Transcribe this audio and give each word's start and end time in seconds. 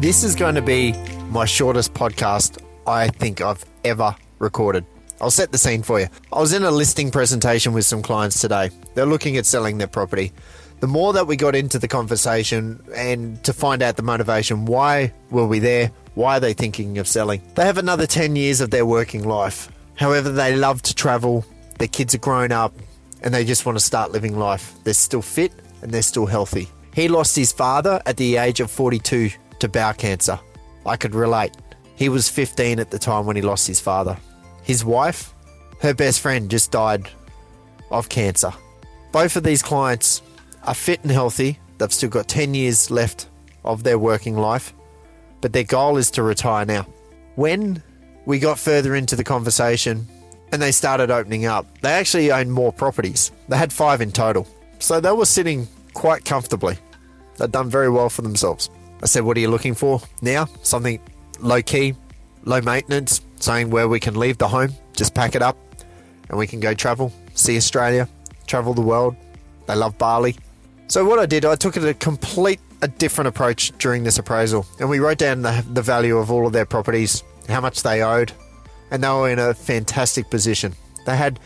This 0.00 0.24
is 0.24 0.34
going 0.34 0.54
to 0.54 0.62
be 0.62 0.94
my 1.28 1.44
shortest 1.44 1.92
podcast 1.92 2.58
I 2.86 3.08
think 3.08 3.42
I've 3.42 3.64
ever 3.84 4.16
recorded. 4.38 4.86
I'll 5.20 5.30
set 5.30 5.52
the 5.52 5.58
scene 5.58 5.82
for 5.82 6.00
you. 6.00 6.08
I 6.32 6.40
was 6.40 6.54
in 6.54 6.64
a 6.64 6.70
listing 6.70 7.10
presentation 7.10 7.74
with 7.74 7.84
some 7.84 8.00
clients 8.00 8.40
today. 8.40 8.70
They're 8.94 9.04
looking 9.04 9.36
at 9.36 9.44
selling 9.44 9.76
their 9.76 9.86
property. 9.86 10.32
The 10.80 10.86
more 10.86 11.12
that 11.12 11.26
we 11.26 11.36
got 11.36 11.54
into 11.54 11.78
the 11.78 11.86
conversation 11.86 12.82
and 12.96 13.44
to 13.44 13.52
find 13.52 13.82
out 13.82 13.96
the 13.96 14.02
motivation, 14.02 14.64
why 14.64 15.12
were 15.30 15.46
we 15.46 15.58
there? 15.58 15.92
Why 16.14 16.38
are 16.38 16.40
they 16.40 16.54
thinking 16.54 16.96
of 16.96 17.06
selling? 17.06 17.42
They 17.54 17.66
have 17.66 17.76
another 17.76 18.06
10 18.06 18.34
years 18.34 18.62
of 18.62 18.70
their 18.70 18.86
working 18.86 19.24
life. 19.24 19.70
However, 19.96 20.30
they 20.30 20.56
love 20.56 20.80
to 20.82 20.94
travel, 20.94 21.44
their 21.78 21.88
kids 21.88 22.14
are 22.14 22.18
grown 22.18 22.52
up, 22.52 22.72
and 23.22 23.32
they 23.32 23.44
just 23.44 23.66
want 23.66 23.78
to 23.78 23.84
start 23.84 24.12
living 24.12 24.38
life. 24.38 24.74
They're 24.84 24.94
still 24.94 25.22
fit 25.22 25.52
and 25.82 25.90
they're 25.90 26.02
still 26.02 26.26
healthy. 26.26 26.68
He 26.94 27.08
lost 27.08 27.36
his 27.36 27.52
father 27.52 28.02
at 28.06 28.16
the 28.16 28.36
age 28.36 28.60
of 28.60 28.70
42 28.70 29.30
to 29.60 29.68
bowel 29.68 29.94
cancer. 29.94 30.38
I 30.84 30.96
could 30.96 31.14
relate. 31.14 31.52
He 31.96 32.08
was 32.08 32.28
15 32.28 32.80
at 32.80 32.90
the 32.90 32.98
time 32.98 33.26
when 33.26 33.36
he 33.36 33.42
lost 33.42 33.66
his 33.66 33.80
father. 33.80 34.16
His 34.62 34.84
wife, 34.84 35.34
her 35.80 35.94
best 35.94 36.20
friend, 36.20 36.50
just 36.50 36.70
died 36.70 37.08
of 37.90 38.08
cancer. 38.08 38.52
Both 39.12 39.36
of 39.36 39.42
these 39.42 39.62
clients 39.62 40.22
are 40.64 40.74
fit 40.74 41.02
and 41.02 41.10
healthy. 41.10 41.58
They've 41.78 41.92
still 41.92 42.10
got 42.10 42.28
10 42.28 42.54
years 42.54 42.90
left 42.90 43.28
of 43.64 43.82
their 43.82 43.98
working 43.98 44.36
life, 44.36 44.72
but 45.40 45.52
their 45.52 45.64
goal 45.64 45.96
is 45.96 46.10
to 46.12 46.22
retire 46.22 46.64
now. 46.64 46.86
When 47.36 47.82
we 48.26 48.38
got 48.38 48.58
further 48.58 48.94
into 48.94 49.16
the 49.16 49.24
conversation 49.24 50.06
and 50.52 50.60
they 50.60 50.72
started 50.72 51.10
opening 51.10 51.46
up, 51.46 51.66
they 51.80 51.92
actually 51.92 52.32
owned 52.32 52.52
more 52.52 52.72
properties. 52.72 53.32
They 53.48 53.56
had 53.56 53.72
five 53.72 54.00
in 54.00 54.12
total. 54.12 54.46
So 54.78 55.00
they 55.00 55.12
were 55.12 55.26
sitting 55.26 55.68
quite 55.94 56.24
comfortably. 56.24 56.78
They'd 57.38 57.52
done 57.52 57.70
very 57.70 57.88
well 57.88 58.10
for 58.10 58.22
themselves. 58.22 58.70
I 59.02 59.06
said, 59.06 59.24
What 59.24 59.36
are 59.36 59.40
you 59.40 59.48
looking 59.48 59.74
for 59.74 60.00
now? 60.22 60.46
Something 60.62 61.00
low 61.40 61.62
key, 61.62 61.94
low 62.44 62.60
maintenance, 62.60 63.20
something 63.38 63.70
where 63.70 63.88
we 63.88 64.00
can 64.00 64.18
leave 64.18 64.38
the 64.38 64.48
home, 64.48 64.72
just 64.94 65.14
pack 65.14 65.34
it 65.34 65.42
up, 65.42 65.56
and 66.28 66.38
we 66.38 66.46
can 66.46 66.60
go 66.60 66.74
travel, 66.74 67.12
see 67.34 67.56
Australia, 67.56 68.08
travel 68.46 68.74
the 68.74 68.82
world. 68.82 69.16
They 69.66 69.74
love 69.74 69.96
Bali. 69.98 70.36
So 70.88 71.04
what 71.04 71.18
I 71.18 71.26
did, 71.26 71.44
I 71.44 71.54
took 71.54 71.76
it 71.76 71.84
a 71.84 71.94
complete 71.94 72.60
a 72.82 72.88
different 72.88 73.28
approach 73.28 73.72
during 73.78 74.04
this 74.04 74.18
appraisal, 74.18 74.66
and 74.78 74.88
we 74.88 75.00
wrote 75.00 75.18
down 75.18 75.42
the, 75.42 75.64
the 75.72 75.82
value 75.82 76.16
of 76.16 76.30
all 76.30 76.46
of 76.46 76.52
their 76.52 76.64
properties, 76.64 77.22
how 77.48 77.60
much 77.60 77.82
they 77.82 78.02
owed, 78.02 78.32
and 78.90 79.02
they 79.02 79.08
were 79.08 79.30
in 79.30 79.38
a 79.38 79.54
fantastic 79.54 80.30
position. 80.30 80.74
They 81.06 81.16
had 81.16 81.40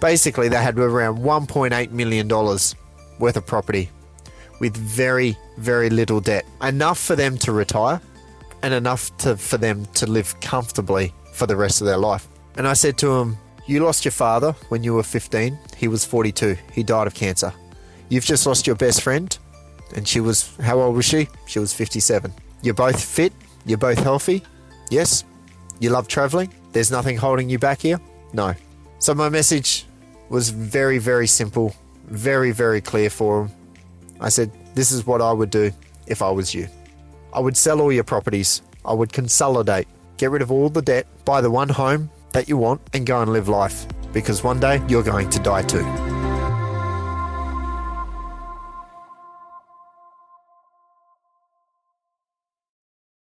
basically 0.00 0.48
they 0.48 0.62
had 0.62 0.78
around 0.78 1.18
1.8 1.18 1.90
million 1.90 2.28
dollars 2.28 2.74
worth 3.18 3.36
of 3.36 3.46
property 3.46 3.90
with 4.60 4.76
very 4.76 5.36
very 5.58 5.90
little 5.90 6.20
debt, 6.20 6.44
enough 6.62 6.98
for 6.98 7.16
them 7.16 7.38
to 7.38 7.52
retire, 7.52 8.00
and 8.62 8.74
enough 8.74 9.16
to 9.18 9.36
for 9.36 9.58
them 9.58 9.86
to 9.94 10.06
live 10.06 10.38
comfortably 10.40 11.12
for 11.32 11.46
the 11.46 11.56
rest 11.56 11.80
of 11.80 11.86
their 11.86 11.98
life. 11.98 12.28
And 12.56 12.66
I 12.66 12.74
said 12.74 12.96
to 12.98 13.14
him, 13.16 13.36
"You 13.66 13.84
lost 13.84 14.04
your 14.04 14.12
father 14.12 14.52
when 14.68 14.82
you 14.82 14.94
were 14.94 15.02
15. 15.02 15.58
He 15.76 15.88
was 15.88 16.04
42. 16.04 16.56
He 16.72 16.82
died 16.82 17.06
of 17.06 17.14
cancer." 17.14 17.52
You've 18.08 18.24
just 18.24 18.46
lost 18.46 18.66
your 18.66 18.76
best 18.76 19.02
friend, 19.02 19.36
and 19.94 20.06
she 20.06 20.20
was, 20.20 20.54
how 20.62 20.80
old 20.80 20.96
was 20.96 21.04
she? 21.04 21.28
She 21.46 21.58
was 21.58 21.72
57. 21.72 22.32
You're 22.62 22.74
both 22.74 23.02
fit, 23.02 23.32
you're 23.64 23.78
both 23.78 23.98
healthy. 23.98 24.42
Yes, 24.90 25.24
you 25.80 25.90
love 25.90 26.08
traveling. 26.08 26.52
There's 26.72 26.90
nothing 26.90 27.16
holding 27.16 27.48
you 27.48 27.58
back 27.58 27.80
here. 27.80 28.00
No. 28.32 28.54
So 28.98 29.14
my 29.14 29.28
message 29.28 29.86
was 30.28 30.50
very, 30.50 30.98
very 30.98 31.26
simple, 31.26 31.74
very, 32.06 32.50
very 32.50 32.80
clear 32.80 33.10
for 33.10 33.42
him. 33.42 33.50
I 34.20 34.28
said, 34.28 34.50
This 34.74 34.92
is 34.92 35.06
what 35.06 35.20
I 35.20 35.32
would 35.32 35.50
do 35.50 35.70
if 36.06 36.22
I 36.22 36.30
was 36.30 36.54
you. 36.54 36.68
I 37.32 37.40
would 37.40 37.56
sell 37.56 37.80
all 37.80 37.92
your 37.92 38.04
properties, 38.04 38.62
I 38.84 38.94
would 38.94 39.12
consolidate, 39.12 39.86
get 40.16 40.30
rid 40.30 40.42
of 40.42 40.50
all 40.50 40.70
the 40.70 40.82
debt, 40.82 41.06
buy 41.24 41.40
the 41.40 41.50
one 41.50 41.68
home 41.68 42.10
that 42.32 42.48
you 42.48 42.56
want, 42.56 42.80
and 42.94 43.06
go 43.06 43.20
and 43.20 43.32
live 43.32 43.48
life 43.48 43.86
because 44.12 44.42
one 44.42 44.58
day 44.58 44.80
you're 44.88 45.02
going 45.02 45.28
to 45.28 45.38
die 45.40 45.62
too. 45.62 46.05